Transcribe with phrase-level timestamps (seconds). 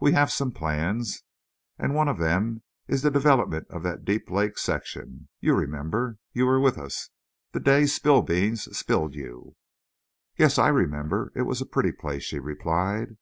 [0.00, 1.22] We have some plans.
[1.78, 5.28] And one of them is the development of that Deep Lake section.
[5.38, 7.10] You remember—you were with us.
[7.52, 9.54] The day Spillbeans spilled you?"
[10.38, 11.30] "Yes, I remember.
[11.34, 13.18] It was a pretty place," she replied.